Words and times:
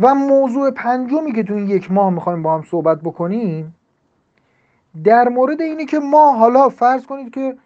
و 0.00 0.14
موضوع 0.14 0.70
پنجمی 0.70 1.32
که 1.32 1.42
تو 1.42 1.54
این 1.54 1.68
یک 1.68 1.92
ماه 1.92 2.10
می‌خوایم 2.10 2.42
با 2.42 2.54
هم 2.54 2.62
صحبت 2.62 3.00
بکنیم 3.00 3.74
در 5.04 5.28
مورد 5.28 5.60
اینه 5.60 5.84
که 5.84 5.98
ما 5.98 6.32
حالا 6.32 6.68
فرض 6.68 7.06
کنید 7.06 7.34
که 7.34 7.56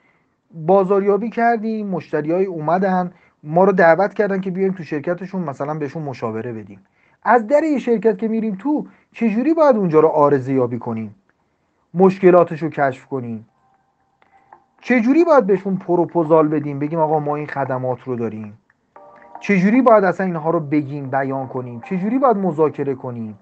بازاریابی 0.51 1.31
کردیم 1.31 1.87
مشتری 1.87 2.33
های 2.33 2.45
اومدن 2.45 3.13
ما 3.43 3.65
رو 3.65 3.73
دعوت 3.73 4.15
کردن 4.15 4.41
که 4.41 4.51
بیایم 4.51 4.73
تو 4.73 4.83
شرکتشون 4.83 5.43
مثلا 5.43 5.75
بهشون 5.75 6.03
مشاوره 6.03 6.53
بدیم. 6.53 6.81
از 7.23 7.47
در 7.47 7.63
یه 7.63 7.79
شرکت 7.79 8.19
که 8.19 8.29
میریم 8.29 8.55
تو 8.55 8.87
چجوری 9.13 9.55
باید 9.55 9.77
اونجا 9.77 10.01
رو 10.01 10.09
آرزه 10.09 10.53
یابی 10.53 10.79
کنیم؟ 10.79 11.15
مشکلاتش 11.95 12.63
رو 12.63 12.69
کشف 12.69 13.07
کنیم؟ 13.07 13.49
چجوری 14.81 15.25
باید 15.25 15.47
بهشون 15.47 15.77
پروپوزال 15.77 16.49
بدیم؟ 16.49 16.79
بگیم 16.79 16.99
آقا 16.99 17.19
ما 17.19 17.37
این 17.37 17.47
خدمات 17.47 18.01
رو 18.03 18.17
داریم. 18.17 18.59
چجوری 19.41 19.83
باید 19.83 20.05
اصلا 20.05 20.27
اینها 20.27 20.51
رو 20.51 20.61
بگیم 20.61 21.11
بیان 21.11 21.47
کنیم؟ 21.47 21.81
چجوری 21.81 22.19
باید 22.19 22.37
مذاکره 22.37 22.95
کنیم؟ 22.95 23.39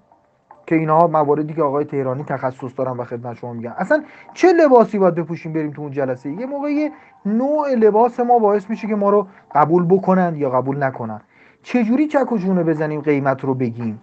که 0.65 0.75
اینها 0.75 1.07
مواردی 1.07 1.53
که 1.53 1.63
آقای 1.63 1.85
تهرانی 1.85 2.23
تخصص 2.23 2.77
دارن 2.77 2.97
و 2.97 3.03
خدمت 3.03 3.37
شما 3.37 3.53
میگن. 3.53 3.73
اصلا 3.77 4.03
چه 4.33 4.53
لباسی 4.53 4.97
باید 4.97 5.15
بپوشیم 5.15 5.53
بریم 5.53 5.71
تو 5.71 5.81
اون 5.81 5.91
جلسه؟ 5.91 6.29
یه 6.29 6.45
موقعی 6.45 6.89
نوع 7.25 7.75
لباس 7.75 8.19
ما 8.19 8.39
باعث 8.39 8.69
میشه 8.69 8.87
که 8.87 8.95
ما 8.95 9.09
رو 9.09 9.27
قبول 9.55 9.85
بکنن 9.85 10.33
یا 10.37 10.49
قبول 10.49 10.83
نکنن. 10.83 11.21
چجوری 11.63 12.07
چک 12.07 12.31
و 12.31 12.37
جونه 12.37 12.63
بزنیم 12.63 13.01
قیمت 13.01 13.41
رو 13.41 13.53
بگیم؟ 13.53 14.01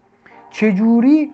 چجوری 0.51 1.33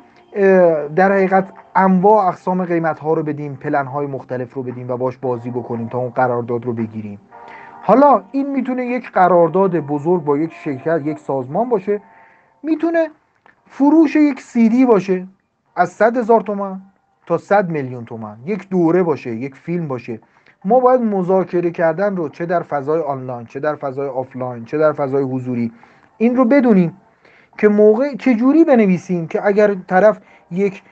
در 0.96 1.12
حقیقت 1.12 1.52
انواع 1.76 2.26
اقسام 2.26 2.64
قیمت 2.64 2.98
ها 2.98 3.14
رو 3.14 3.22
بدیم 3.22 3.54
پلن 3.54 3.86
های 3.86 4.06
مختلف 4.06 4.54
رو 4.54 4.62
بدیم 4.62 4.90
و 4.90 4.96
باش 4.96 5.18
بازی 5.18 5.50
بکنیم 5.50 5.88
تا 5.88 5.98
اون 5.98 6.10
قرارداد 6.10 6.64
رو 6.64 6.72
بگیریم؟ 6.72 7.18
حالا 7.86 8.22
این 8.32 8.50
می‌تونه 8.50 8.86
یک 8.86 9.10
قرارداد 9.10 9.76
بزرگ 9.76 10.24
با 10.24 10.38
یک 10.38 10.52
شرکت 10.52 11.00
یک 11.04 11.18
سازمان 11.18 11.68
باشه. 11.68 12.00
می‌تونه 12.62 13.08
فروش 13.66 14.16
یک 14.16 14.40
سیدی 14.40 14.86
باشه 14.86 15.26
از 15.76 15.90
صد 15.90 16.16
هزار 16.16 16.40
تومن 16.40 16.80
تا 17.26 17.38
صد 17.38 17.68
میلیون 17.68 18.04
تومن 18.04 18.36
یک 18.46 18.68
دوره 18.68 19.02
باشه 19.02 19.30
یک 19.30 19.54
فیلم 19.54 19.88
باشه. 19.88 20.20
ما 20.64 20.80
باید 20.80 21.00
مذاکره 21.00 21.70
کردن 21.70 22.16
رو 22.16 22.28
چه 22.28 22.46
در 22.46 22.62
فضای 22.62 23.00
آنلاین 23.00 23.46
چه 23.46 23.60
در 23.60 23.74
فضای 23.74 24.08
آفلاین 24.08 24.64
چه 24.64 24.78
در 24.78 24.92
فضای 24.92 25.22
حضوری 25.22 25.72
این 26.18 26.36
رو 26.36 26.44
بدونیم 26.44 26.96
که 27.58 27.68
موقع 27.68 28.14
چجوری 28.14 28.64
بنویسیم 28.64 29.26
که 29.26 29.46
اگر 29.46 29.74
طرف 29.74 30.20
یک 30.50 30.82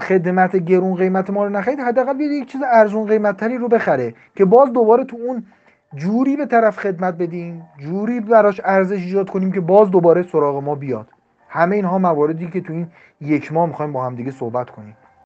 خدمت 0.00 0.56
گرون 0.56 0.94
قیمت 0.94 1.30
ما 1.30 1.44
رو 1.44 1.50
نخرید 1.50 1.80
حداقل 1.80 2.12
بیاد 2.12 2.30
یک 2.30 2.46
چیز 2.46 2.60
ارزون 2.72 3.06
قیمت 3.06 3.36
تری 3.36 3.58
رو 3.58 3.68
بخره 3.68 4.14
که 4.34 4.44
باز 4.44 4.72
دوباره 4.72 5.04
تو 5.04 5.16
اون 5.16 5.46
جوری 5.96 6.36
به 6.36 6.46
طرف 6.46 6.78
خدمت 6.78 7.14
بدیم 7.14 7.62
جوری 7.78 8.20
براش 8.20 8.60
ارزش 8.64 8.98
ایجاد 8.98 9.30
کنیم 9.30 9.52
که 9.52 9.60
باز 9.60 9.90
دوباره 9.90 10.22
سراغ 10.22 10.62
ما 10.62 10.74
بیاد. 10.74 11.08
همه 11.48 11.76
اینها 11.76 11.98
مواردی 11.98 12.50
که 12.50 12.60
تو 12.60 12.72
این 12.72 12.86
یک 13.20 13.52
ماه 13.52 13.66
می‌خوایم 13.68 13.92
با 13.92 14.04
هم 14.06 14.14
دیگه 14.14 14.30
صحبت 14.30 14.70
کنیم. 14.70 14.96